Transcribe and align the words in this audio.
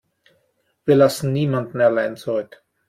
Wir 0.83 0.95
lassen 0.95 1.31
niemanden 1.31 1.79
allein 1.79 2.17
zurück. 2.17 2.63